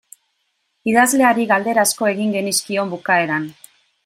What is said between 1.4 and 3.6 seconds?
galdera asko egin genizkion bukaeran.